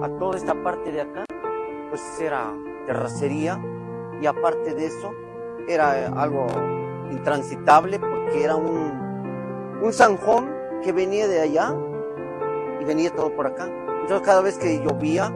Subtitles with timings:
[0.00, 1.26] a toda esta parte de acá,
[1.90, 2.54] pues era
[2.86, 3.62] terracería
[4.22, 5.12] y aparte de eso
[5.68, 6.46] era algo
[7.10, 10.50] intransitable porque era un, un zanjón
[10.82, 11.74] que venía de allá
[12.80, 13.66] y venía todo por acá.
[14.00, 15.30] Entonces cada vez que llovía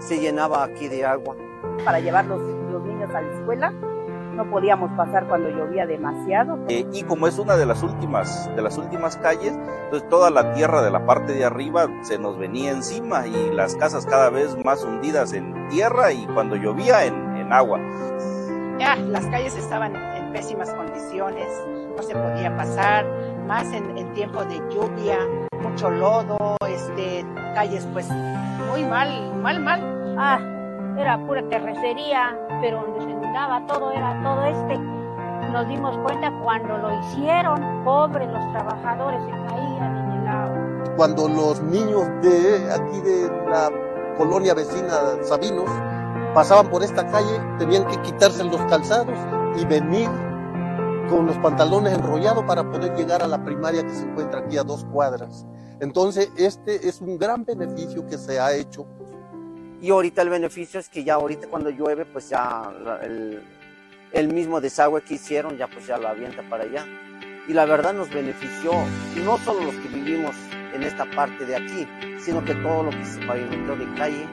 [0.00, 1.36] se llenaba aquí de agua.
[1.84, 3.72] Para llevar los, los niños a la escuela
[4.32, 6.58] no podíamos pasar cuando llovía demasiado.
[6.68, 9.52] Eh, y como es una de las últimas de las últimas calles,
[9.84, 13.76] entonces toda la tierra de la parte de arriba se nos venía encima y las
[13.76, 17.78] casas cada vez más hundidas en tierra y cuando llovía en, en agua.
[18.78, 21.46] Ya, las calles estaban en pésimas condiciones,
[21.96, 23.06] no se podía pasar,
[23.46, 25.18] más en, en tiempo de lluvia,
[25.60, 28.08] mucho lodo, este, calles pues
[28.70, 30.16] muy mal, mal, mal.
[30.18, 30.38] Ah,
[30.98, 34.78] era pura terracería, pero donde se inundaba todo era todo este.
[35.52, 40.94] Nos dimos cuenta cuando lo hicieron, pobres los trabajadores se caían en el agua.
[40.96, 43.68] Cuando los niños de aquí de la
[44.16, 45.68] colonia vecina Sabinos
[46.32, 49.18] pasaban por esta calle, tenían que quitarse los calzados
[49.60, 50.08] y venir
[51.10, 54.62] con los pantalones enrollados para poder llegar a la primaria que se encuentra aquí a
[54.62, 55.44] dos cuadras.
[55.80, 58.86] Entonces, este es un gran beneficio que se ha hecho
[59.82, 63.42] y ahorita el beneficio es que ya ahorita cuando llueve, pues ya el,
[64.12, 66.86] el, mismo desagüe que hicieron, ya pues ya lo avienta para allá.
[67.48, 68.70] Y la verdad nos benefició,
[69.24, 70.36] no solo los que vivimos
[70.72, 71.88] en esta parte de aquí,
[72.20, 74.24] sino que todo lo que se pavimentó de calle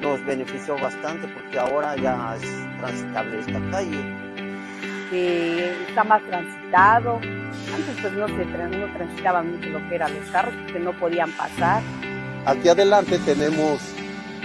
[0.00, 4.16] nos benefició bastante porque ahora ya es transitable esta calle.
[5.10, 7.20] Que está más transitado.
[7.72, 11.30] Antes pues no se no transitaba mucho lo que eran los carros porque no podían
[11.36, 11.82] pasar.
[12.46, 13.80] Aquí adelante tenemos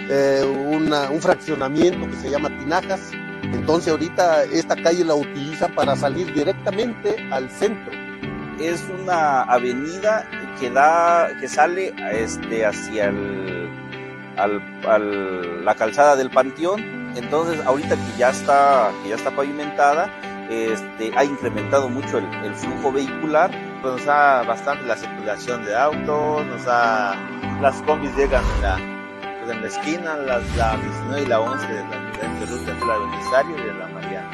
[0.10, 3.12] eh, un fraccionamiento que se llama Tinajas.
[3.44, 7.92] Entonces ahorita esta calle la utiliza para salir directamente al centro.
[8.60, 10.26] Es una avenida
[10.60, 13.70] que da, que sale este, hacia el,
[14.38, 16.82] al, al, la calzada del Panteón.
[17.16, 20.10] Entonces ahorita que ya está, que ya está pavimentada,
[20.50, 23.52] este, ha incrementado mucho el, flujo vehicular.
[23.82, 27.16] Pues nos da bastante la circulación de autos, nos da,
[27.62, 28.93] las combis llegan a
[29.44, 32.86] pues en la esquina, las, la 19 y la 11 de la diferentes rutas de
[32.86, 34.30] la Belisario y de la Mariana.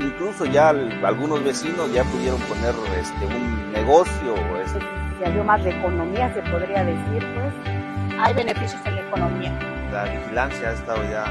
[0.00, 4.34] Incluso ya el, algunos vecinos ya pudieron poner este, un negocio.
[4.64, 4.80] Este.
[5.24, 7.54] Se dio más de economía, se podría decir, pues.
[8.18, 9.58] Hay beneficios en la economía.
[9.92, 11.24] La vigilancia ha estado ya,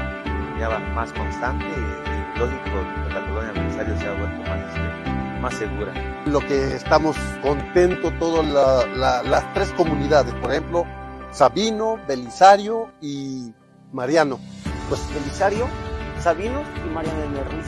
[0.58, 2.70] ya más constante y, y lógico,
[3.12, 5.92] la colonia Belisario se ha vuelto más, este, más segura.
[6.26, 10.86] Lo que estamos contentos todas la, la, las tres comunidades, por ejemplo,
[11.36, 13.52] Sabino, Belisario y
[13.92, 14.40] Mariano.
[14.88, 15.66] Pues Belisario,
[16.22, 17.66] Sabino y Mariano de Ruiz.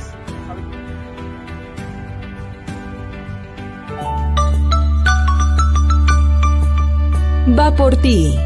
[7.59, 8.39] Va por ti.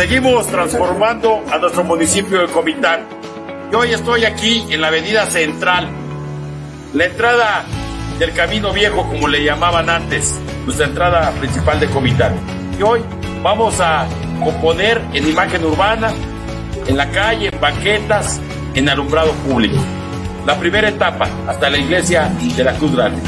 [0.07, 3.07] Seguimos transformando a nuestro municipio de Comitán.
[3.73, 5.89] Y hoy estoy aquí en la avenida central,
[6.93, 7.65] la entrada
[8.19, 12.35] del camino viejo, como le llamaban antes, nuestra entrada principal de Comitán.
[12.79, 13.01] Y hoy
[13.43, 14.07] vamos a
[14.45, 16.13] componer en imagen urbana,
[16.87, 18.43] en la calle, en banquetas,
[18.75, 19.79] en alumbrado público.
[20.45, 23.23] La primera etapa hasta la iglesia de la Cruz Grande.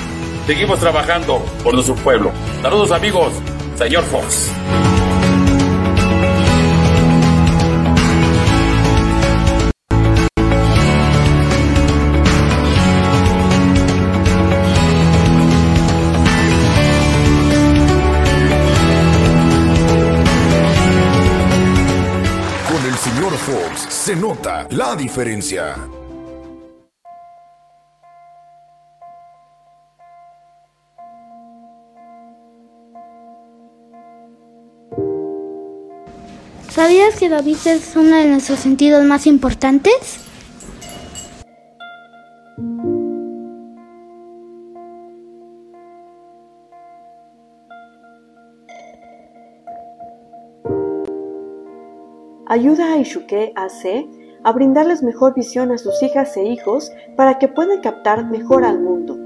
[0.47, 2.33] Seguimos trabajando por nuestro pueblo.
[2.61, 3.33] Saludos amigos,
[3.79, 4.53] señor Fox.
[24.07, 25.75] Se nota la diferencia.
[36.71, 40.26] ¿Sabías que la vista es uno de nuestros sentidos más importantes?
[52.47, 54.09] Ayuda a Ishuke AC
[54.45, 58.79] a brindarles mejor visión a sus hijas e hijos para que puedan captar mejor al
[58.79, 59.26] mundo.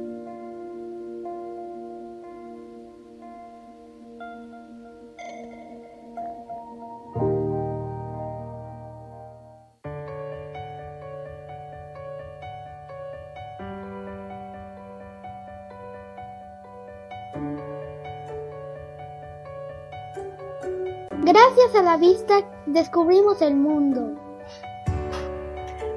[21.52, 22.34] Gracias a la vista
[22.66, 24.14] descubrimos el mundo.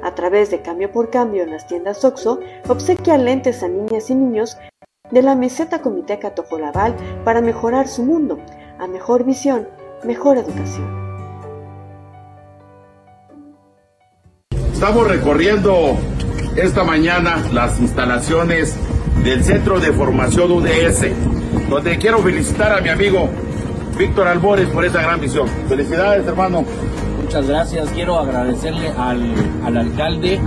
[0.01, 4.15] A través de Cambio por Cambio en las tiendas OXO, obsequia lentes a niñas y
[4.15, 4.57] niños
[5.11, 8.39] de la meseta Comiteca Tojolabal para mejorar su mundo,
[8.79, 9.67] a mejor visión,
[10.03, 10.89] mejor educación.
[14.73, 15.95] Estamos recorriendo
[16.55, 18.75] esta mañana las instalaciones
[19.23, 23.29] del Centro de Formación UDS, donde quiero felicitar a mi amigo
[23.97, 25.47] Víctor Albores por esa gran misión.
[25.67, 26.65] Felicidades, hermano.
[27.23, 27.89] Muchas gracias.
[27.91, 30.39] Quiero agradecerle al, al alcalde,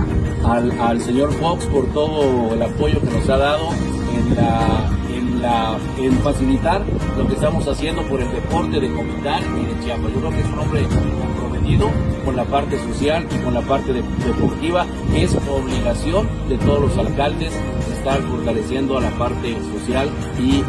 [0.45, 3.69] al, al, señor Fox por todo el apoyo que nos ha dado
[4.13, 6.81] en, en, facilitar
[7.17, 10.11] lo que estamos haciendo por el deporte de Comitán y de Chiapas.
[10.13, 11.89] Yo creo que es un hombre comprometido
[12.25, 14.85] con la parte social y con la parte de, deportiva.
[15.15, 17.53] Es obligación de todos los alcaldes
[17.97, 20.09] estar fortaleciendo a la parte social
[20.39, 20.63] y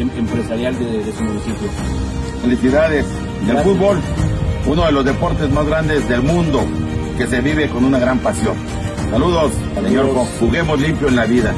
[0.00, 1.68] em, empresarial de su municipio.
[2.44, 3.06] Felicidades.
[3.48, 3.98] El fútbol,
[4.66, 6.62] uno de los deportes más grandes del mundo,
[7.16, 8.54] que se vive con una gran pasión.
[9.10, 9.52] Saludos,
[9.82, 10.08] señor.
[10.38, 11.54] Juguemos limpio en la vida.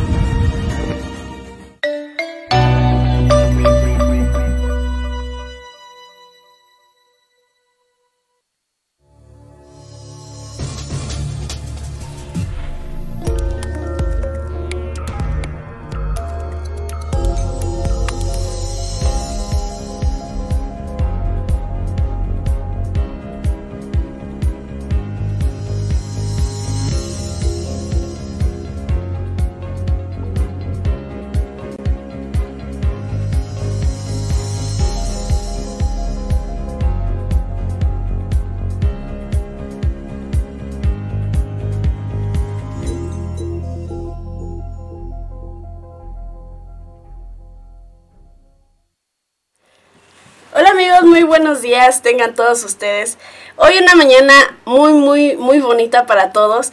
[51.38, 53.18] Buenos días, tengan todos ustedes.
[53.56, 54.32] Hoy una mañana
[54.64, 56.72] muy, muy, muy bonita para todos.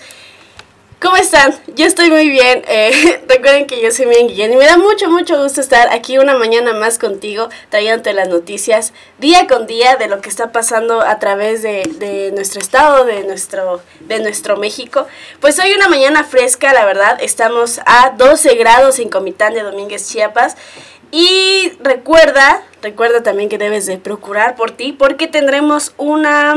[1.01, 1.54] ¿Cómo están?
[1.75, 2.63] Yo estoy muy bien.
[2.69, 6.18] Eh, recuerden que yo soy Miriam Guillén y me da mucho, mucho gusto estar aquí
[6.18, 11.01] una mañana más contigo, trayéndote las noticias día con día de lo que está pasando
[11.01, 15.07] a través de, de nuestro estado, de nuestro, de nuestro México.
[15.42, 17.18] Pues hoy una mañana fresca, la verdad.
[17.21, 20.56] Estamos a 12 grados en Comitán de Domínguez, Chiapas.
[21.15, 26.56] Y recuerda, recuerda también que debes de procurar por ti porque tendremos una,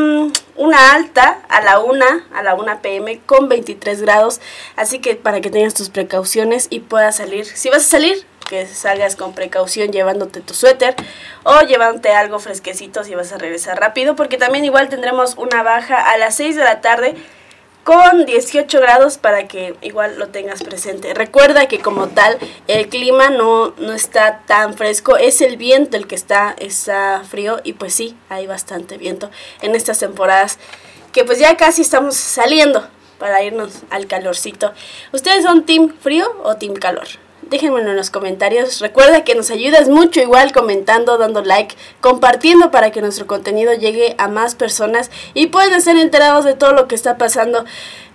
[0.56, 2.02] una alta a la 1,
[2.34, 4.40] a la 1 pm con 23 grados.
[4.74, 7.44] Así que para que tengas tus precauciones y puedas salir.
[7.44, 10.94] Si vas a salir, que salgas con precaución llevándote tu suéter
[11.42, 16.00] o llevándote algo fresquecito si vas a regresar rápido porque también igual tendremos una baja
[16.00, 17.14] a las 6 de la tarde
[17.86, 21.14] con 18 grados para que igual lo tengas presente.
[21.14, 22.36] Recuerda que como tal
[22.66, 27.60] el clima no, no está tan fresco, es el viento el que está, está frío
[27.62, 29.30] y pues sí, hay bastante viento
[29.62, 30.58] en estas temporadas
[31.12, 32.88] que pues ya casi estamos saliendo
[33.20, 34.72] para irnos al calorcito.
[35.12, 37.06] ¿Ustedes son team frío o team calor?
[37.46, 38.80] Déjenmelo en los comentarios.
[38.80, 44.16] Recuerda que nos ayudas mucho igual comentando, dando like, compartiendo para que nuestro contenido llegue
[44.18, 47.64] a más personas y puedan estar enterados de todo lo que está pasando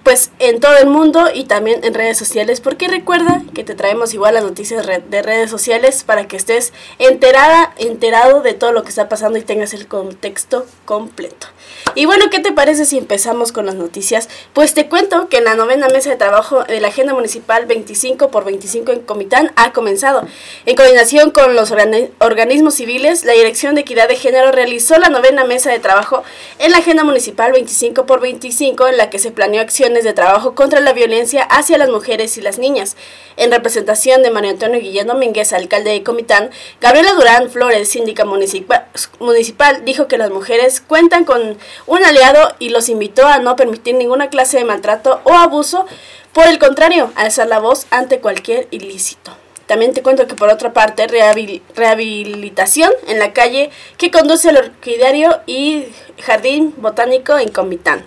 [0.03, 4.13] pues en todo el mundo y también en redes sociales porque recuerda que te traemos
[4.13, 8.89] igual las noticias de redes sociales para que estés enterada, enterado de todo lo que
[8.89, 11.47] está pasando y tengas el contexto completo.
[11.95, 14.29] Y bueno, ¿qué te parece si empezamos con las noticias?
[14.53, 18.45] Pues te cuento que la novena mesa de trabajo de la Agenda Municipal 25 por
[18.45, 20.25] 25 en Comitán ha comenzado.
[20.65, 25.43] En coordinación con los organismos civiles, la Dirección de Equidad de Género realizó la novena
[25.43, 26.23] mesa de trabajo
[26.59, 29.61] en la Agenda Municipal 25 por 25 en la que se planeó
[29.99, 32.95] de trabajo contra la violencia hacia las mujeres y las niñas.
[33.35, 38.87] En representación de Mario Antonio Guillén Domínguez, alcalde de Comitán, Gabriela Durán Flores, síndica municipal,
[39.19, 43.95] municipal, dijo que las mujeres cuentan con un aliado y los invitó a no permitir
[43.95, 45.85] ninguna clase de maltrato o abuso,
[46.31, 49.31] por el contrario, alzar la voz ante cualquier ilícito.
[49.71, 55.39] También te cuento que por otra parte, rehabilitación en la calle que conduce al orquidario
[55.45, 55.85] y
[56.21, 58.05] jardín botánico en Comitán.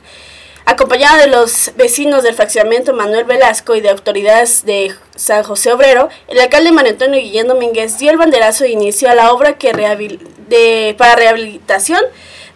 [0.66, 6.08] Acompañada de los vecinos del fraccionamiento Manuel Velasco y de autoridades de San José Obrero,
[6.26, 10.94] el alcalde Mario Antonio Guillén Domínguez dio el banderazo e inició la obra que de,
[10.96, 12.00] para rehabilitación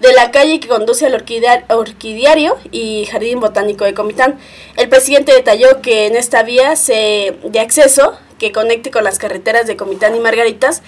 [0.01, 1.23] de la calle que conduce al
[1.69, 4.39] orquidiario y jardín botánico de Comitán.
[4.79, 9.77] El presidente detalló que en esta vía de acceso que conecte con las carreteras de
[9.77, 10.83] Comitán y Margaritas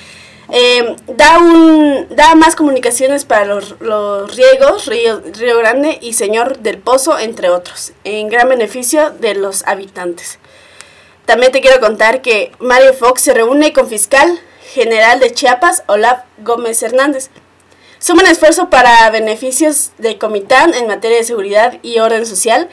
[0.53, 6.59] eh, da, un, da más comunicaciones para los, los riegos, Río, Río Grande y Señor
[6.59, 10.39] del Pozo, entre otros, en gran beneficio de los habitantes.
[11.25, 14.41] También te quiero contar que Mario Fox se reúne con fiscal
[14.73, 17.31] general de Chiapas, Olaf Gómez Hernández.
[17.99, 22.69] Suman esfuerzo para beneficios de Comitán en materia de seguridad y orden social.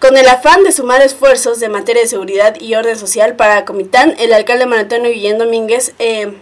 [0.00, 4.16] Con el afán de sumar esfuerzos de materia de seguridad y orden social para Comitán,
[4.18, 6.34] el alcalde Antonio Guillén Domínguez eh,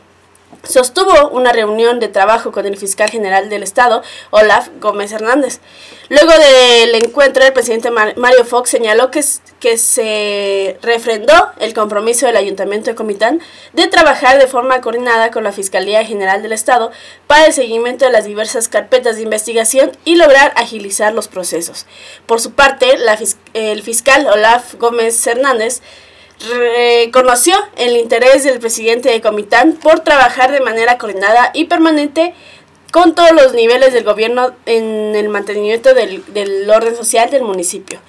[0.63, 5.61] sostuvo una reunión de trabajo con el fiscal general del estado, Olaf Gómez Hernández.
[6.09, 9.25] Luego del encuentro, el presidente Mar- Mario Fox señaló que,
[9.61, 13.41] que se refrendó el compromiso del Ayuntamiento de Comitán
[13.73, 16.93] de trabajar de forma coordinada con la Fiscalía General del Estado
[17.27, 21.87] para el seguimiento de las diversas carpetas de investigación y lograr agilizar los procesos.
[22.27, 22.97] Por su parte,
[23.55, 25.81] el fiscal Olaf Gómez Hernández
[26.49, 32.35] reconoció el interés del presidente de Comitán por trabajar de manera coordinada y permanente
[32.91, 38.01] con todos los niveles del gobierno en el mantenimiento del, del orden social del municipio.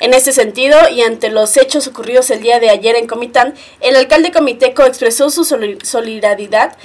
[0.00, 3.96] En este sentido, y ante los hechos ocurridos el día de ayer en Comitán, el
[3.96, 6.76] alcalde comiteco expresó su soli- solidaridad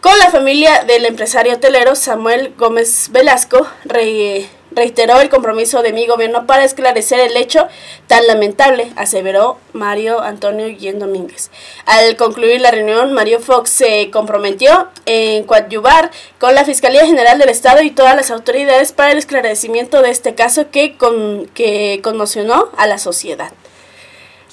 [0.00, 6.06] con la familia del empresario hotelero Samuel Gómez Velasco, re- reiteró el compromiso de mi
[6.06, 7.68] gobierno para esclarecer el hecho
[8.06, 11.50] tan lamentable, aseveró Mario Antonio Guillén Domínguez.
[11.86, 17.48] Al concluir la reunión, Mario Fox se comprometió en coadyuvar con la Fiscalía General del
[17.48, 22.70] Estado y todas las autoridades para el esclarecimiento de este caso que, con, que conmocionó
[22.76, 23.52] a la sociedad.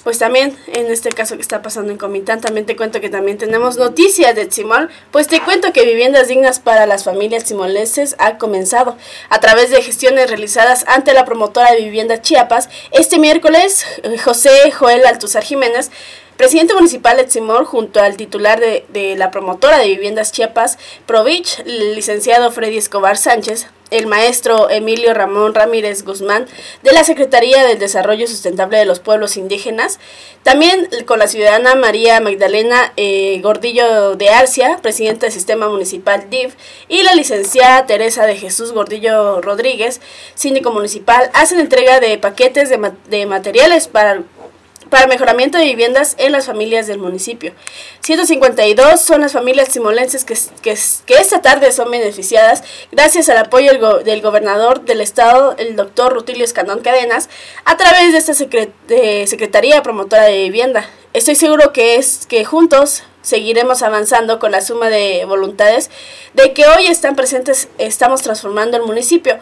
[0.02, 3.36] Pues también, en este caso que está pasando en Comitán, también te cuento que también
[3.36, 8.38] tenemos noticias de Tzimol, pues te cuento que Viviendas Dignas para las Familias Tzimolenses ha
[8.38, 8.96] comenzado.
[9.28, 14.70] A través de gestiones realizadas ante la promotora de Vivienda Chiapas, este miércoles, eh, José
[14.72, 15.90] Joel Altuzar Jiménez,
[16.38, 21.62] presidente municipal de Tzimol, junto al titular de, de la promotora de Viviendas Chiapas, Provich,
[21.66, 26.46] licenciado Freddy Escobar Sánchez, el maestro Emilio Ramón Ramírez Guzmán
[26.82, 29.98] de la Secretaría del Desarrollo Sustentable de los Pueblos Indígenas,
[30.42, 36.54] también con la ciudadana María Magdalena eh, Gordillo de Arcia, presidenta del Sistema Municipal DIF,
[36.88, 40.00] y la licenciada Teresa de Jesús Gordillo Rodríguez,
[40.34, 44.22] síndico municipal, hacen entrega de paquetes de, ma- de materiales para
[44.90, 47.52] para mejoramiento de viviendas en las familias del municipio.
[48.00, 50.72] 152 son las familias timolenses que, que,
[51.14, 56.12] esta tarde son beneficiadas gracias al apoyo del, go- del gobernador del estado, el doctor
[56.12, 57.28] Rutilio Escandón Cadenas,
[57.64, 60.84] a través de esta secre- de Secretaría Promotora de Vivienda.
[61.12, 65.90] Estoy seguro que es que juntos seguiremos avanzando con la suma de voluntades
[66.34, 69.38] de que hoy están presentes, estamos transformando el municipio,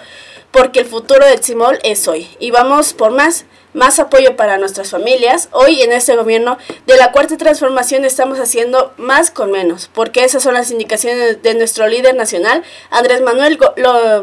[0.50, 4.90] porque el futuro del Tzimol es hoy y vamos por más más apoyo para nuestras
[4.90, 5.50] familias.
[5.52, 10.42] Hoy en este gobierno de la cuarta transformación estamos haciendo más con menos, porque esas
[10.42, 13.58] son las indicaciones de nuestro líder nacional, Andrés Manuel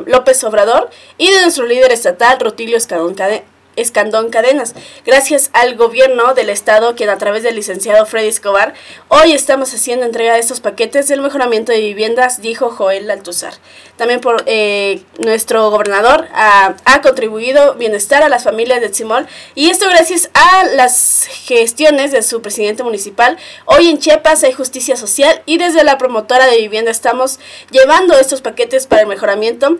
[0.07, 3.43] López Obrador, y de nuestro líder estatal, Rutilio Escandón, Cade-
[3.75, 4.73] Escandón Cadenas.
[5.05, 8.73] Gracias al gobierno del estado, quien a través del licenciado Freddy Escobar,
[9.07, 13.53] hoy estamos haciendo entrega de estos paquetes del mejoramiento de viviendas, dijo Joel Altuzar.
[13.97, 19.87] También por eh, nuestro gobernador ha, contribuido bienestar a las familias de Tzimol y esto
[19.87, 23.37] gracias a las gestiones de su presidente municipal.
[23.65, 27.39] Hoy en Chiapas hay justicia social y desde la promotora de vivienda estamos
[27.69, 29.77] llevando estos paquetes para el mejoramiento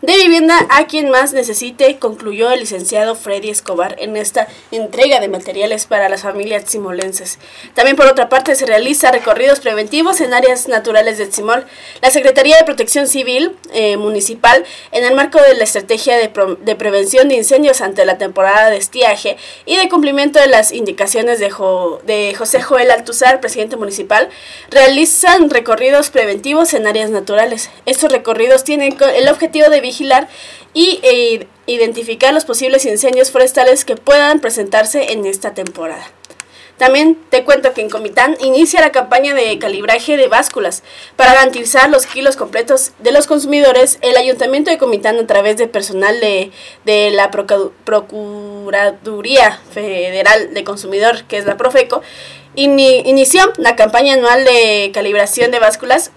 [0.00, 5.26] de vivienda a quien más necesite, concluyó el licenciado Freddy Escobar en esta entrega de
[5.28, 7.38] materiales para las familias tzimolenses.
[7.74, 11.66] También por otra parte se realiza recorridos preventivos en áreas naturales de Tzimol.
[12.00, 16.76] La Secretaría de Protección Civil eh, Municipal, en el marco de la estrategia de, de
[16.76, 19.36] prevención de incendios ante la temporada de estiaje
[19.66, 24.28] y de cumplimiento de las indicaciones de, Jo- de José Joel Altuzar, presidente municipal,
[24.70, 27.70] realizan recorridos preventivos en áreas naturales.
[27.84, 30.28] Estos recorridos tienen el objetivo de vigilar
[30.74, 36.06] y eh, identificar los posibles incendios forestales que puedan presentarse en esta temporada.
[36.78, 40.84] También te cuento que en Comitán inicia la campaña de calibraje de básculas.
[41.16, 45.66] Para garantizar los kilos completos de los consumidores, el Ayuntamiento de Comitán, a través de
[45.66, 46.52] personal de,
[47.10, 52.00] la Procu- Procuraduría Federal de Consumidor, que es la Profeco,
[52.54, 56.12] ini- inició la campaña anual de calibración de básculas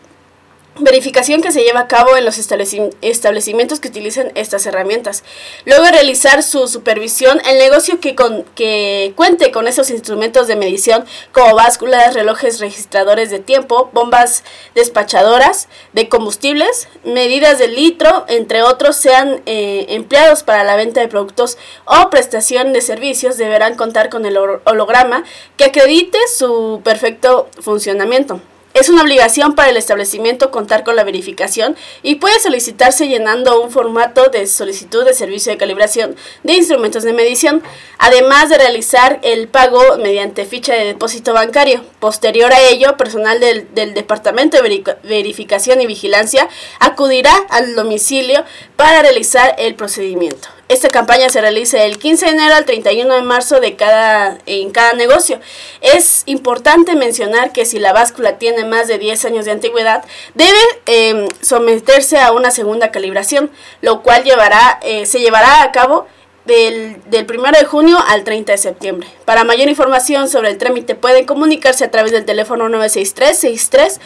[0.80, 5.24] verificación que se lleva a cabo en los estableci- establecimientos que utilizan estas herramientas.
[5.66, 11.06] Luego realizar su supervisión, el negocio que, con, que cuente con esos instrumentos de medición
[11.34, 18.96] como básculas, relojes registradores de tiempo, bombas despachadoras de combustibles, medidas de litro, entre otros,
[18.96, 24.26] sean eh, empleados para la venta de productos o prestación de servicios, deberán contar con
[24.26, 25.26] el holograma
[25.58, 28.42] que acredite su perfecto funcionamiento.
[28.74, 33.70] Es una obligación para el establecimiento contar con la verificación y puede solicitarse llenando un
[33.70, 37.62] formato de solicitud de servicio de calibración de instrumentos de medición,
[37.98, 41.84] además de realizar el pago mediante ficha de depósito bancario.
[42.00, 46.48] Posterior a ello, personal del, del Departamento de Veri- Verificación y Vigilancia
[46.80, 48.46] acudirá al domicilio
[48.82, 50.48] para realizar el procedimiento.
[50.68, 54.72] Esta campaña se realiza del 15 de enero al 31 de marzo de cada, en
[54.72, 55.40] cada negocio.
[55.82, 60.58] Es importante mencionar que si la báscula tiene más de 10 años de antigüedad, debe
[60.88, 66.08] eh, someterse a una segunda calibración, lo cual llevará, eh, se llevará a cabo
[66.46, 69.08] del, del 1 de junio al 30 de septiembre.
[69.26, 74.00] Para mayor información sobre el trámite pueden comunicarse a través del teléfono 963-63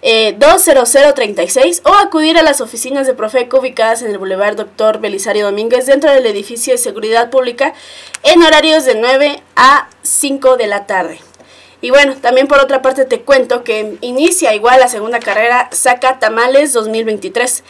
[0.00, 5.46] eh, 20036 o acudir a las oficinas de Profeco ubicadas en el Boulevard Doctor Belisario
[5.46, 7.74] Domínguez dentro del edificio de Seguridad Pública
[8.22, 11.18] en horarios de 9 a 5 de la tarde.
[11.80, 16.18] Y bueno, también por otra parte te cuento que inicia igual la segunda carrera Saca
[16.18, 17.64] Tamales 2023.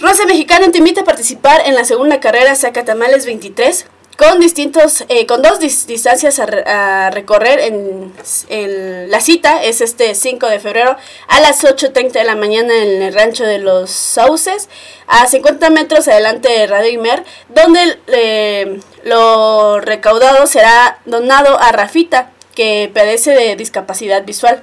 [0.00, 3.86] Rosa Mexicana te invita a participar en la segunda carrera Saca Tamales 23
[4.18, 8.12] con distintos, eh, con dos dis- distancias a, re- a recorrer en,
[8.48, 10.96] en la cita es este 5 de febrero
[11.28, 14.68] a las 8.30 de la mañana en el rancho de los Sauces
[15.06, 22.30] a 50 metros adelante de Radio Imer donde eh, lo recaudado será donado a Rafita
[22.54, 24.62] que padece de discapacidad visual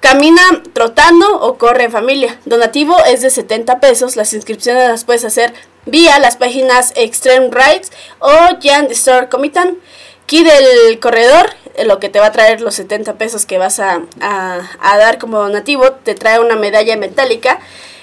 [0.00, 0.42] Camina
[0.72, 2.38] trotando o corre en familia.
[2.46, 4.16] Donativo es de 70 pesos.
[4.16, 5.52] Las inscripciones las puedes hacer
[5.84, 8.30] vía las páginas Extreme Rides o
[8.62, 9.76] Jan Store Comitan.
[10.24, 13.78] Aquí del corredor, eh, lo que te va a traer los 70 pesos que vas
[13.80, 17.58] a, a- a dar como donativo, te trae una medalla metálica,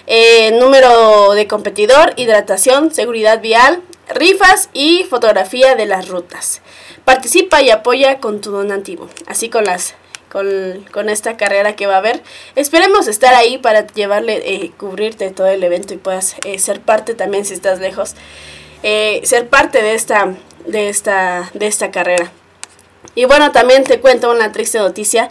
[0.07, 6.61] eh, número de competidor, hidratación, seguridad vial, rifas y fotografía de las rutas.
[7.05, 9.95] Participa y apoya con tu donativo, así con las
[10.31, 12.21] con, con esta carrera que va a haber.
[12.55, 17.13] Esperemos estar ahí para llevarle, eh, cubrirte todo el evento y puedas eh, ser parte
[17.13, 18.15] también si estás lejos,
[18.83, 20.33] eh, ser parte de esta,
[20.65, 22.31] de esta, de esta carrera.
[23.15, 25.29] Y bueno, también te cuento una triste noticia.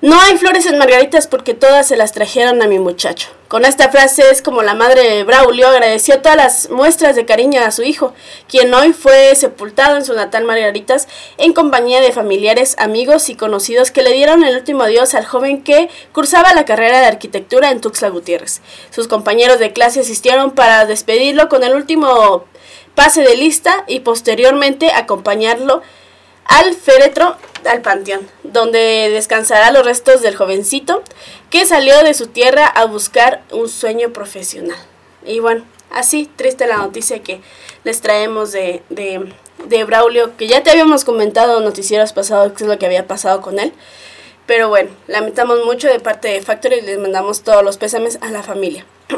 [0.00, 3.28] No hay flores en margaritas porque todas se las trajeron a mi muchacho.
[3.50, 7.60] Con esta frase es como la madre de Braulio agradeció todas las muestras de cariño
[7.60, 8.14] a su hijo,
[8.46, 13.90] quien hoy fue sepultado en su natal Margaritas en compañía de familiares, amigos y conocidos
[13.90, 17.80] que le dieron el último adiós al joven que cursaba la carrera de arquitectura en
[17.80, 18.60] Tuxtla Gutiérrez.
[18.90, 22.44] Sus compañeros de clase asistieron para despedirlo con el último
[22.94, 25.82] pase de lista y posteriormente acompañarlo
[26.44, 31.02] al féretro al panteón, donde descansará los restos del jovencito
[31.50, 34.78] que salió de su tierra a buscar un sueño profesional.
[35.24, 37.40] Y bueno, así triste la noticia que
[37.84, 39.32] les traemos de, de,
[39.66, 43.06] de Braulio, que ya te habíamos comentado en noticieros pasados qué es lo que había
[43.06, 43.72] pasado con él.
[44.46, 48.30] Pero bueno, lamentamos mucho de parte de Factory y les mandamos todos los pésames a
[48.30, 48.84] la familia.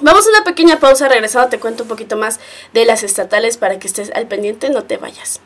[0.00, 2.40] Vamos a una pequeña pausa, regresando te cuento un poquito más
[2.74, 5.40] de las estatales para que estés al pendiente, no te vayas.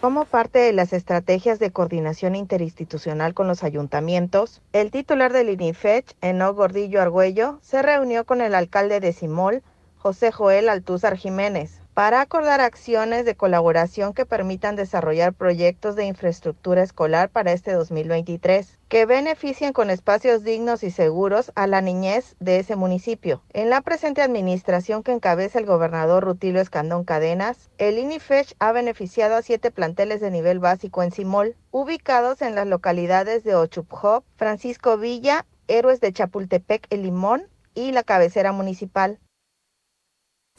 [0.00, 6.14] Como parte de las estrategias de coordinación interinstitucional con los ayuntamientos, el titular del INIFECH,
[6.20, 9.64] Eno Gordillo Argüello, se reunió con el alcalde de Simol,
[9.96, 16.84] José Joel Altúzar Jiménez, para acordar acciones de colaboración que permitan desarrollar proyectos de infraestructura
[16.84, 22.60] escolar para este 2023, que beneficien con espacios dignos y seguros a la niñez de
[22.60, 23.42] ese municipio.
[23.52, 29.34] En la presente administración que encabeza el gobernador Rutilio Escandón Cadenas, el INIFECH ha beneficiado
[29.34, 34.98] a siete planteles de nivel básico en Simol, ubicados en las localidades de Ochupjop, Francisco
[34.98, 39.18] Villa, Héroes de Chapultepec, El Limón y la cabecera municipal.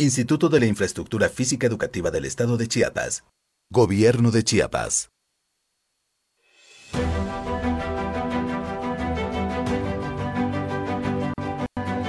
[0.02, 3.26] Instituto de la Infraestructura Física Educativa del Estado de Chiapas.
[3.70, 5.10] Gobierno de Chiapas.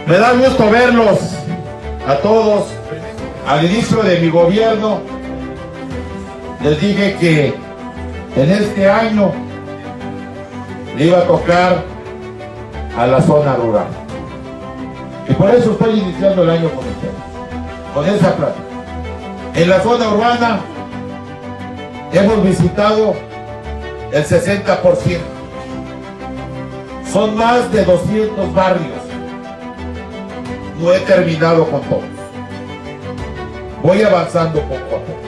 [0.06, 1.18] Me da gusto verlos
[2.06, 2.68] a todos.
[3.44, 5.00] Al inicio de mi gobierno
[6.62, 7.54] les dije que
[8.36, 9.32] en este año
[10.96, 11.84] le iba a tocar
[12.96, 13.88] a la zona rural.
[15.28, 17.29] Y por eso estoy iniciando el año con ustedes,
[17.94, 18.60] con esa plata.
[19.54, 20.60] En la zona urbana
[22.12, 23.14] hemos visitado
[24.12, 25.18] el 60%.
[27.12, 29.10] Son más de 200 barrios
[30.80, 32.04] no he terminado con todos.
[33.82, 35.20] Voy avanzando poco a poco.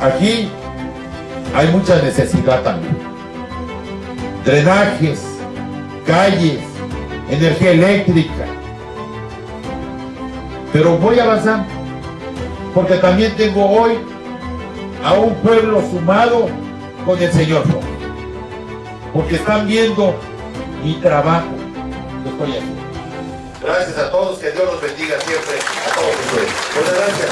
[0.00, 0.50] Aquí
[1.54, 2.96] hay mucha necesidad también.
[4.44, 5.22] Drenajes,
[6.06, 6.58] calles,
[7.30, 8.46] energía eléctrica.
[10.72, 11.66] Pero voy avanzando.
[12.74, 13.98] Porque también tengo hoy
[15.04, 16.48] a un pueblo sumado
[17.04, 17.64] con el Señor.
[19.12, 20.14] Porque están viendo
[20.82, 21.48] mi trabajo
[22.26, 22.82] estoy haciendo.
[23.62, 26.50] Gracias a todos, que Dios los bendiga siempre a todos ustedes.
[26.76, 27.30] Muchas gracias.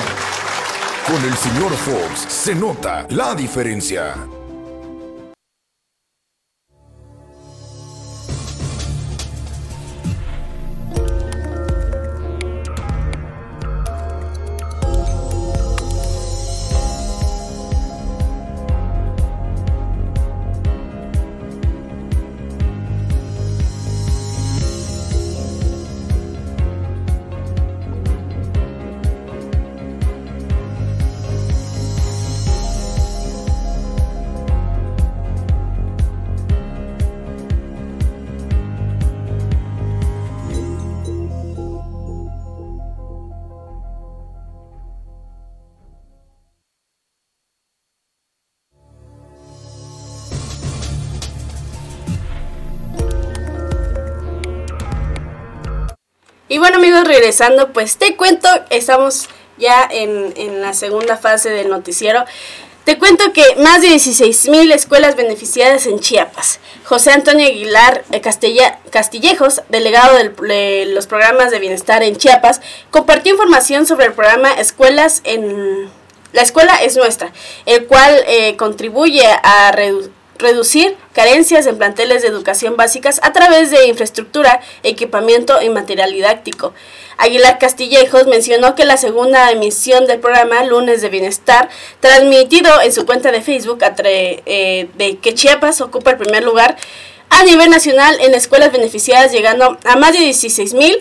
[1.07, 4.15] Con el señor Fox se nota la diferencia.
[57.05, 62.25] Regresando, pues te cuento, estamos ya en, en la segunda fase del noticiero.
[62.85, 66.61] Te cuento que más de 16.000 escuelas beneficiadas en Chiapas.
[66.85, 73.33] José Antonio Aguilar Castilla, Castillejos, delegado del- de los programas de bienestar en Chiapas, compartió
[73.33, 75.91] información sobre el programa Escuelas en...
[76.33, 77.33] La escuela es nuestra,
[77.67, 83.71] el cual eh, contribuye a redu- reducir carencias en planteles de educación básicas a través
[83.71, 86.75] de infraestructura, equipamiento y material didáctico.
[87.19, 91.69] Aguilar Castillejos mencionó que la segunda emisión del programa Lunes de Bienestar,
[92.01, 96.77] transmitido en su cuenta de Facebook eh, de que Chiapas ocupa el primer lugar
[97.31, 100.99] a nivel nacional en escuelas beneficiadas, llegando a más de 16 mil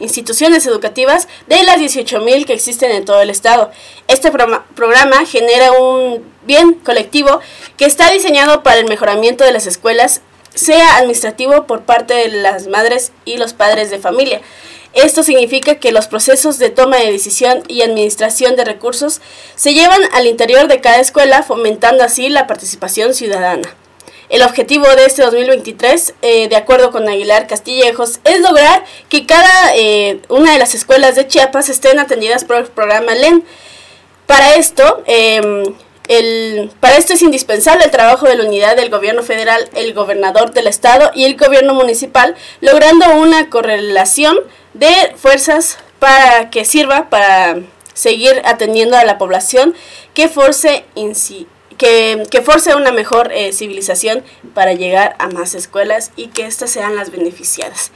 [0.00, 3.70] instituciones educativas de las 18 mil que existen en todo el estado.
[4.08, 7.40] Este programa genera un bien colectivo
[7.76, 10.20] que está diseñado para el mejoramiento de las escuelas,
[10.54, 14.40] sea administrativo por parte de las madres y los padres de familia.
[14.94, 19.20] Esto significa que los procesos de toma de decisión y administración de recursos
[19.56, 23.74] se llevan al interior de cada escuela, fomentando así la participación ciudadana.
[24.34, 29.76] El objetivo de este 2023, eh, de acuerdo con Aguilar Castillejos, es lograr que cada
[29.76, 33.44] eh, una de las escuelas de Chiapas estén atendidas por el programa LEN.
[34.26, 39.70] Para esto, el, para esto es indispensable el trabajo de la unidad del gobierno federal,
[39.72, 44.36] el gobernador del estado y el gobierno municipal, logrando una correlación
[44.72, 47.58] de fuerzas para que sirva para
[47.92, 49.76] seguir atendiendo a la población
[50.12, 56.10] que force inci- que, que force una mejor eh, civilización para llegar a más escuelas
[56.16, 57.90] y que éstas sean las beneficiadas.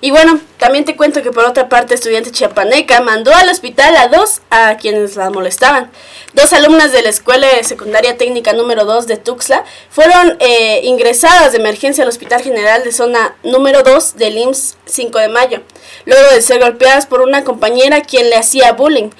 [0.00, 4.08] Y bueno, también te cuento que por otra parte, estudiante chiapaneca mandó al hospital a
[4.08, 5.92] dos a quienes la molestaban.
[6.34, 11.58] Dos alumnas de la Escuela Secundaria Técnica número 2 de Tuxtla fueron eh, ingresadas de
[11.58, 15.60] emergencia al Hospital General de Zona número 2 del IMSS 5 de mayo,
[16.04, 19.10] luego de ser golpeadas por una compañera quien le hacía bullying.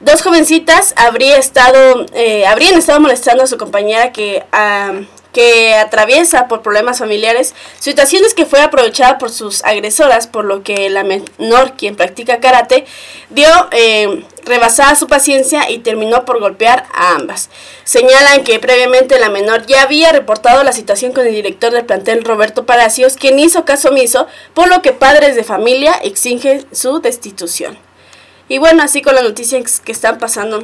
[0.00, 4.44] Dos jovencitas habría estado, eh, habrían estado molestando a su compañera que,
[5.80, 11.04] atraviesa por problemas familiares, situaciones que fue aprovechada por sus agresoras, por lo que la
[11.04, 12.84] menor, quien practica karate,
[13.30, 17.50] dio eh, rebasada su paciencia y terminó por golpear a ambas.
[17.84, 22.24] Señalan que previamente la menor ya había reportado la situación con el director del plantel
[22.24, 27.87] Roberto Palacios, quien hizo caso omiso, por lo que padres de familia exigen su destitución.
[28.48, 30.62] Y bueno, así con las noticias que están pasando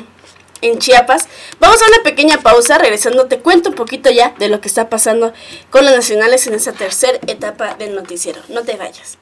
[0.63, 1.29] en Chiapas.
[1.61, 4.89] Vamos a una pequeña pausa, regresando te cuento un poquito ya de lo que está
[4.89, 5.33] pasando
[5.71, 8.41] con las nacionales en esta tercera etapa del noticiero.
[8.49, 9.19] No te vayas.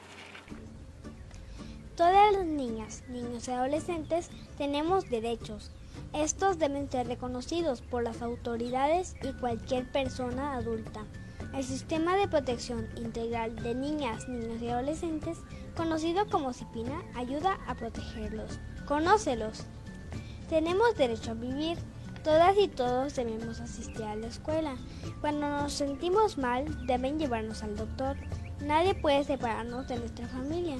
[1.97, 5.71] Todas las niñas, niños y adolescentes tenemos derechos.
[6.13, 11.01] Estos deben ser reconocidos por las autoridades y cualquier persona adulta.
[11.53, 15.37] El Sistema de Protección Integral de Niñas, Niños y Adolescentes,
[15.75, 18.59] conocido como CIPINA, ayuda a protegerlos.
[18.85, 19.65] Conócelos.
[20.49, 21.77] Tenemos derecho a vivir.
[22.23, 24.75] Todas y todos debemos asistir a la escuela.
[25.19, 28.15] Cuando nos sentimos mal, deben llevarnos al doctor.
[28.61, 30.77] Nadie puede separarnos de nuestra familia.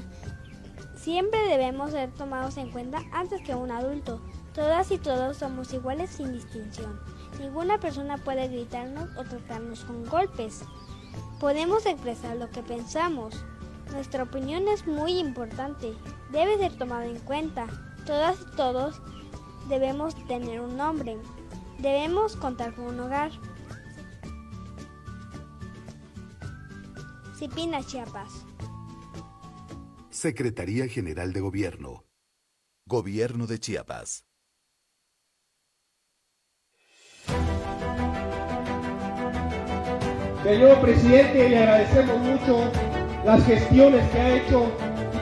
[0.95, 4.21] Siempre debemos ser tomados en cuenta antes que un adulto.
[4.53, 6.97] Todas y todos somos iguales sin distinción.
[7.39, 10.61] Ninguna persona puede gritarnos o tratarnos con golpes.
[11.39, 13.35] Podemos expresar lo que pensamos.
[13.93, 15.93] Nuestra opinión es muy importante,
[16.31, 17.67] debe ser tomada en cuenta.
[18.07, 18.99] Todas y todos
[19.69, 21.15] debemos tener un nombre,
[21.77, 23.31] debemos contar con un hogar.
[27.37, 28.45] Cipina Chiapas.
[30.09, 32.03] Secretaría General de Gobierno.
[32.87, 34.25] Gobierno de Chiapas.
[40.43, 42.71] Señor presidente, le agradecemos mucho
[43.25, 44.65] las gestiones que ha hecho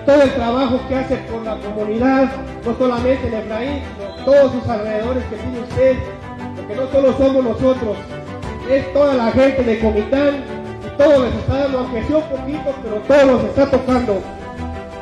[0.05, 2.31] todo el trabajo que hace con la comunidad,
[2.65, 5.97] no solamente en Efraín, sino todos sus alrededores que tiene usted,
[6.55, 7.97] porque no solo somos nosotros,
[8.69, 10.43] es toda la gente de Comitán
[10.85, 14.21] y todo les está dando, aunque sea un poquito, pero todo nos está tocando.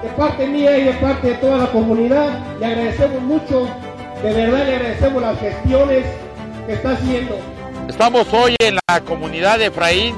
[0.03, 3.67] De parte mía y de parte de toda la comunidad, le agradecemos mucho,
[4.23, 6.05] de verdad le agradecemos las gestiones
[6.67, 7.37] que está haciendo.
[7.87, 10.15] Estamos hoy en la comunidad de Efraín,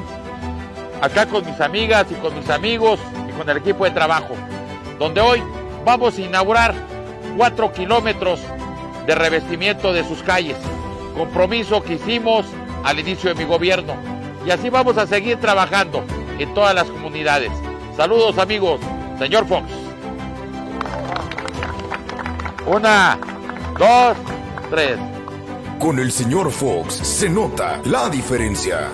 [1.02, 4.36] acá con mis amigas y con mis amigos y con el equipo de trabajo,
[5.00, 5.44] donde hoy
[5.84, 6.76] vamos a inaugurar
[7.36, 8.40] cuatro kilómetros
[9.08, 10.58] de revestimiento de sus calles,
[11.18, 12.46] compromiso que hicimos
[12.84, 13.96] al inicio de mi gobierno.
[14.46, 16.04] Y así vamos a seguir trabajando
[16.40, 17.52] en todas las comunidades.
[17.98, 18.80] Saludos amigos,
[19.20, 19.66] señor Fox.
[22.66, 23.18] Una,
[23.78, 24.18] dos,
[24.70, 24.98] tres.
[25.80, 28.90] Con el señor Fox se nota la diferencia.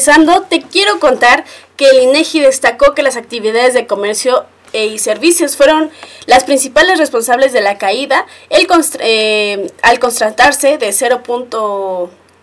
[0.00, 1.44] Regresando, te quiero contar
[1.76, 5.90] que el INEGI destacó que las actividades de comercio e- y servicios fueron
[6.26, 8.66] las principales responsables de la caída el
[9.00, 10.92] eh, al constatarse de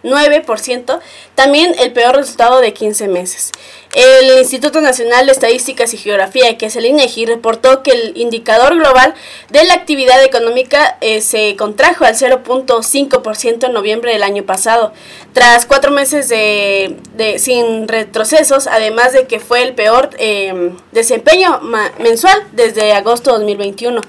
[0.04, 1.00] 0.9%,
[1.36, 3.52] también el peor resultado de 15 meses.
[3.94, 8.76] El Instituto Nacional de Estadísticas y Geografía, que es el INEGI, reportó que el indicador
[8.76, 9.14] global
[9.50, 14.94] de la actividad económica eh, se contrajo al 0.5% en noviembre del año pasado,
[15.34, 21.60] tras cuatro meses de, de- sin retrocesos, además de que fue el peor eh, desempeño
[22.00, 24.02] mensual desde agosto de 2021.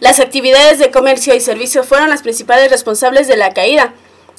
[0.00, 3.94] Las actividades de comercio y servicio fueron las principales responsables de la caída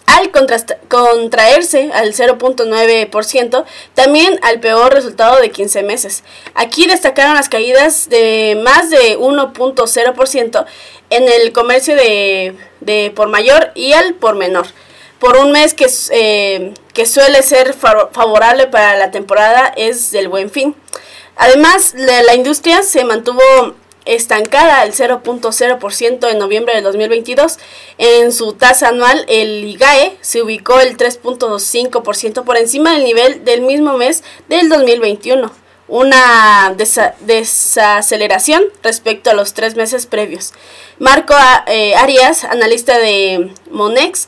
[0.08, 6.24] al contraerse al 0.9%, también al peor resultado de 15 meses.
[6.56, 10.66] Aquí destacaron las caídas de más de 1.0%
[11.10, 14.66] en el comercio de, de por mayor y al por menor.
[15.20, 20.28] Por un mes que, eh, que suele ser fa- favorable para la temporada es del
[20.30, 20.76] buen fin.
[21.36, 23.42] Además, la industria se mantuvo
[24.08, 27.58] estancada al 0.0% en noviembre del 2022.
[27.98, 33.62] En su tasa anual, el IGAE se ubicó el 3.5% por encima del nivel del
[33.62, 35.52] mismo mes del 2021.
[35.90, 40.54] Una desa- desaceleración respecto a los tres meses previos.
[41.00, 44.28] Marco A- eh, Arias, analista de Monex,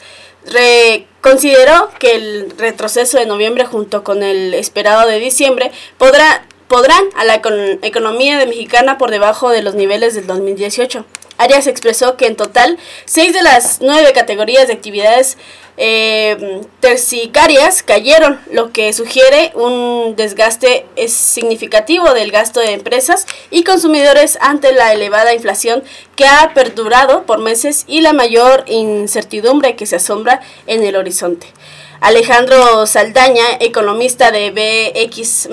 [1.21, 7.25] consideró que el retroceso de noviembre junto con el esperado de diciembre podrá, podrán a
[7.25, 11.03] la econ- economía mexicana por debajo de los niveles del 2018.
[11.37, 15.37] Arias expresó que en total seis de las nueve categorías de actividades
[15.77, 23.63] eh, terciarias cayeron, lo que sugiere un desgaste es significativo del gasto de empresas y
[23.63, 25.81] consumidores ante la elevada inflación
[26.17, 31.47] que ha perdurado por meses y la mayor incertidumbre que se asombra en el horizonte.
[32.01, 35.49] Alejandro Saldaña, economista de BX,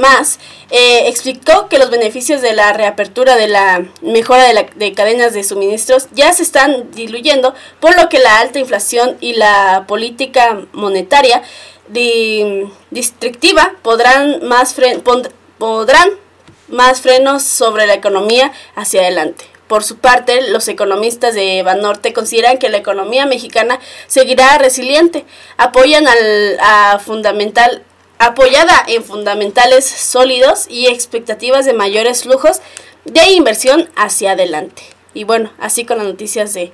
[0.70, 5.32] eh, explicó que los beneficios de la reapertura de la mejora de, la- de cadenas
[5.34, 10.60] de suministros ya se están diluyendo, por lo que la alta inflación y la política
[10.72, 11.42] monetaria
[11.88, 15.02] di- districtiva podrán más, fre-
[15.58, 16.10] podrán
[16.68, 19.44] más frenos sobre la economía hacia adelante.
[19.68, 25.24] Por su parte, los economistas de Banorte consideran que la economía mexicana seguirá resiliente,
[25.56, 27.82] apoyan al, a fundamental,
[28.18, 32.60] apoyada en fundamentales sólidos y expectativas de mayores flujos
[33.04, 34.82] de inversión hacia adelante.
[35.14, 36.72] Y bueno, así con las noticias de,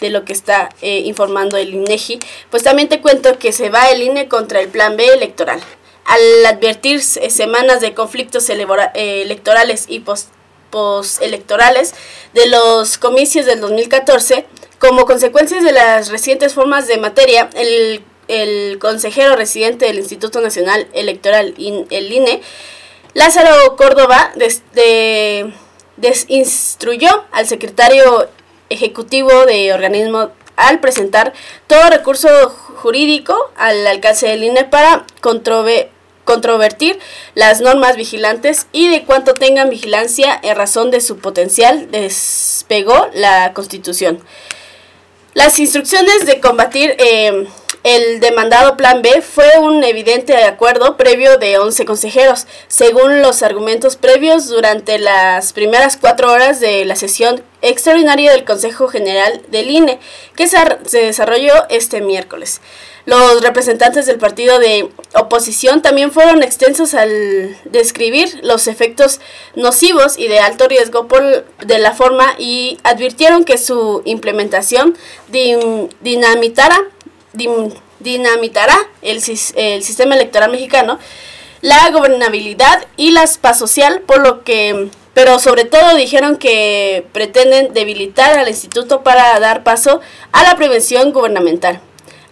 [0.00, 2.20] de lo que está eh, informando el INEGI,
[2.50, 5.60] pues también te cuento que se va el INE contra el Plan B electoral.
[6.04, 10.28] Al advertir eh, semanas de conflictos eh, electorales y pos-
[10.70, 11.94] postelectorales
[12.34, 14.46] de los comicios del 2014,
[14.78, 20.86] como consecuencias de las recientes formas de materia, el, el consejero residente del Instituto Nacional
[20.92, 22.42] Electoral, el INE,
[23.14, 25.52] Lázaro Córdoba, desde,
[25.96, 28.28] desinstruyó al secretario
[28.68, 31.32] ejecutivo de organismo al presentar
[31.66, 32.28] todo recurso
[32.76, 35.06] jurídico al alcance del INE para
[36.26, 36.98] controvertir
[37.34, 43.54] las normas vigilantes y de cuanto tengan vigilancia en razón de su potencial despegó la
[43.54, 44.20] Constitución.
[45.32, 47.46] Las instrucciones de combatir eh,
[47.86, 53.94] el demandado Plan B fue un evidente acuerdo previo de 11 consejeros, según los argumentos
[53.94, 60.00] previos durante las primeras cuatro horas de la sesión extraordinaria del Consejo General del INE,
[60.34, 60.58] que se,
[60.90, 62.60] desarrolló este miércoles.
[63.04, 69.20] Los representantes del partido de oposición también fueron extensos al describir los efectos
[69.54, 71.22] nocivos y de alto riesgo por,
[71.64, 74.98] de la forma y advirtieron que su implementación
[76.00, 76.82] dinamitará
[78.00, 80.98] dinamitará el, el, sistema electoral mexicano,
[81.60, 87.72] la gobernabilidad y la paz social, por lo que, pero sobre todo dijeron que pretenden
[87.72, 90.00] debilitar al instituto para dar paso
[90.32, 91.80] a la prevención gubernamental.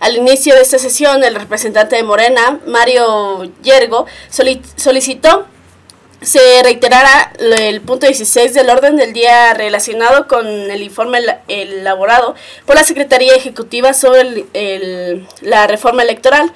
[0.01, 4.07] Al inicio de esta sesión, el representante de Morena, Mario Yergo,
[4.77, 5.47] solicitó
[6.23, 12.35] se reiterará el punto 16 del orden del día relacionado con el informe elaborado
[12.67, 14.45] por la Secretaría Ejecutiva sobre
[15.43, 16.53] la reforma electoral.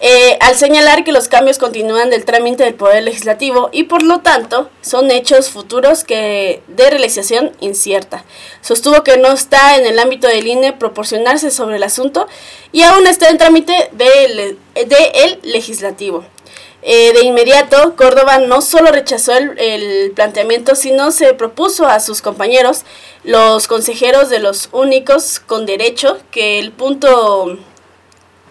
[0.00, 4.20] Eh, al señalar que los cambios continúan del trámite del Poder Legislativo y por lo
[4.20, 8.24] tanto son hechos futuros que de realización incierta.
[8.60, 12.28] Sostuvo que no está en el ámbito del INE proporcionarse sobre el asunto
[12.70, 16.24] y aún está en trámite del de el legislativo.
[16.90, 22.86] Eh, de inmediato, Córdoba no solo rechazó el, planteamiento, sino se propuso a sus compañeros,
[23.24, 27.58] los consejeros de los únicos con derecho, que el punto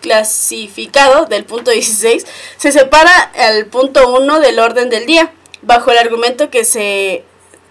[0.02, 5.32] clasificado del punto 16 se separa al punto 1 del orden del día,
[5.64, 7.24] bajo el argumento que se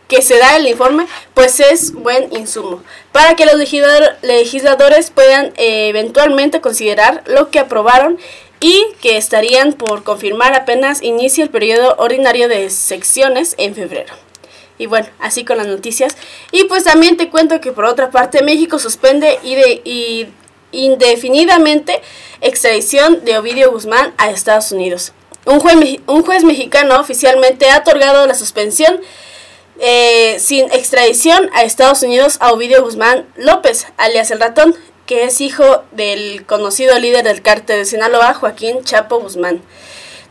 [0.08, 5.88] que se da el informe, pues es buen insumo, para que los legisladores puedan eh,
[5.88, 8.16] eventualmente considerar lo que aprobaron
[8.60, 14.14] y que estarían por confirmar apenas inicia el periodo ordinario de secciones en febrero.
[14.78, 16.16] Y bueno, así con las noticias.
[16.52, 20.30] Y pues también te cuento que por otra parte México suspende y de,
[20.72, 22.02] indefinidamente
[22.40, 25.12] extradición de Ovidio Guzmán a Estados Unidos.
[25.46, 29.00] Un juez, un juez mexicano oficialmente ha otorgado la suspensión
[29.78, 34.74] eh, sin extradición a Estados Unidos a Ovidio Guzmán López, alias el ratón,
[35.06, 39.62] que es hijo del conocido líder del cártel de Sinaloa, Joaquín Chapo Guzmán.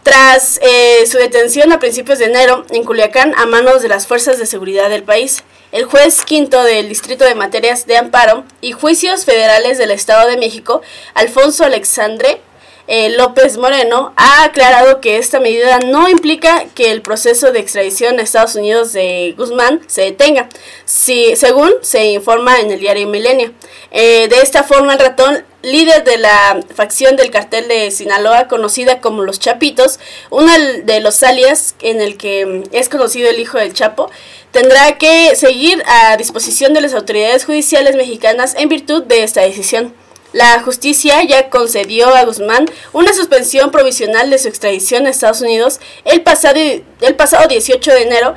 [0.03, 4.37] Tras eh, su detención a principios de enero en Culiacán a manos de las fuerzas
[4.37, 9.25] de seguridad del país, el juez quinto del Distrito de Materias de Amparo y Juicios
[9.25, 10.83] Federales del Estado de México,
[11.15, 12.39] Alfonso Alexandre
[12.87, 18.19] eh, López Moreno, ha aclarado que esta medida no implica que el proceso de extradición
[18.19, 20.49] a Estados Unidos de Guzmán se detenga,
[20.85, 23.51] si, según se informa en el diario Milenio.
[23.91, 29.01] Eh, de esta forma, el ratón, líder de la facción del cartel de Sinaloa, conocida
[29.01, 30.51] como los Chapitos, uno
[30.83, 34.11] de los alias en el que mm, es conocido el hijo del Chapo,
[34.51, 39.93] tendrá que seguir a disposición de las autoridades judiciales mexicanas en virtud de esta decisión.
[40.35, 45.79] La justicia ya concedió a Guzmán una suspensión provisional de su extradición a Estados Unidos
[46.03, 48.35] el pasado, el pasado 18 de enero,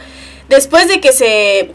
[0.48, 1.72] después de que se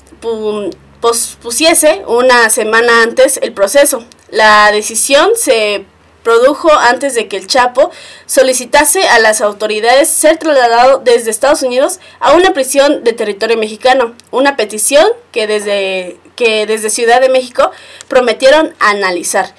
[1.02, 4.06] pospusiese una semana antes el proceso.
[4.30, 5.84] La decisión se
[6.24, 7.92] produjo antes de que el Chapo
[8.26, 14.16] solicitase a las autoridades ser trasladado desde Estados Unidos a una prisión de territorio mexicano,
[14.32, 17.72] una petición que desde, que desde Ciudad de México
[18.08, 19.54] prometieron analizar.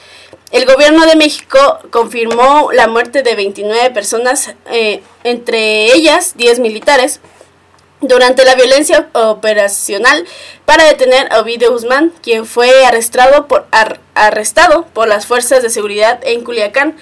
[0.50, 7.20] El gobierno de México confirmó la muerte de 29 personas, eh, entre ellas 10 militares,
[8.00, 10.26] durante la violencia operacional
[10.64, 13.66] para detener a Ovidio Guzmán, quien fue arrestado por,
[14.14, 16.96] arrestado por las fuerzas de seguridad en Culiacán,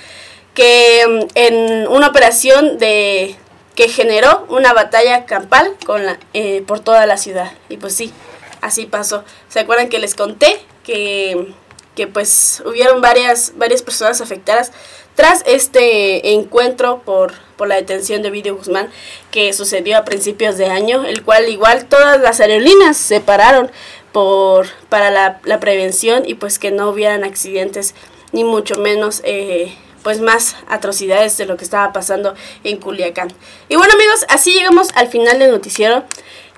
[0.55, 3.37] que mm, en una operación de
[3.75, 7.53] que generó una batalla campal con la, eh, por toda la ciudad.
[7.69, 8.13] Y pues sí,
[8.61, 9.25] así pasó.
[9.49, 11.55] ¿Se acuerdan que les conté que
[11.95, 14.73] que pues hubieron varias, varias personas afectadas
[15.15, 18.89] tras este encuentro por, por la detención de Vidio Guzmán
[19.31, 23.71] que sucedió a principios de año, el cual igual todas las aerolíneas se pararon
[24.13, 27.95] por, para la, prevención y pues que no hubieran accidentes
[28.33, 32.35] ni mucho menos eh, pues más atrocidades de lo que estaba pasando
[32.65, 33.33] en Culiacán.
[33.69, 36.05] Y bueno amigos, así llegamos al final del noticiero.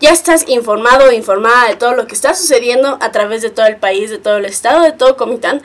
[0.01, 3.67] Ya estás informado o informada de todo lo que está sucediendo a través de todo
[3.67, 5.63] el país, de todo el estado, de todo Comitán.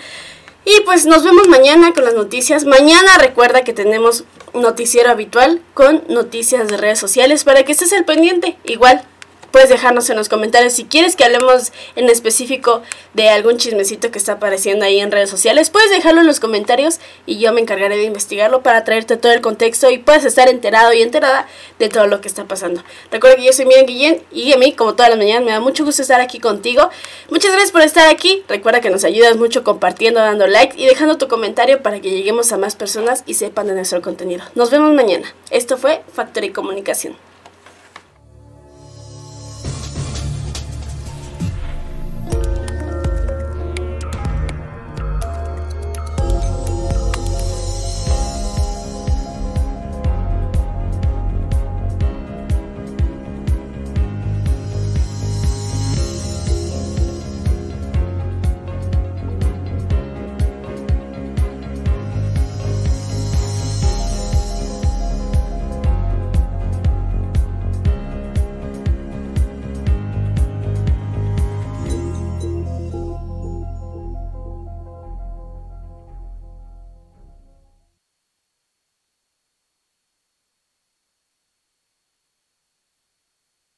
[0.65, 2.65] Y pues nos vemos mañana con las noticias.
[2.65, 8.05] Mañana recuerda que tenemos noticiero habitual con noticias de redes sociales para que estés al
[8.05, 8.57] pendiente.
[8.65, 9.03] Igual
[9.51, 12.81] puedes dejarnos en los comentarios si quieres que hablemos en específico
[13.13, 15.69] de algún chismecito que está apareciendo ahí en redes sociales.
[15.69, 19.41] Puedes dejarlo en los comentarios y yo me encargaré de investigarlo para traerte todo el
[19.41, 21.47] contexto y puedes estar enterado y enterada
[21.79, 22.83] de todo lo que está pasando.
[23.11, 25.59] Recuerda que yo soy Miriam Guillén y a mí, como todas las mañanas, me da
[25.59, 26.89] mucho gusto estar aquí contigo.
[27.29, 28.43] Muchas gracias por estar aquí.
[28.47, 32.51] Recuerda que nos ayudas mucho compartiendo, dando like y dejando tu comentario para que lleguemos
[32.51, 34.43] a más personas y sepan de nuestro contenido.
[34.55, 35.33] Nos vemos mañana.
[35.49, 37.28] Esto fue Factory Comunicación.